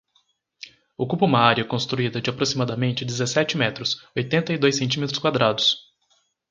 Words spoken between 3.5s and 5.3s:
metros, oitenta e dois centímetros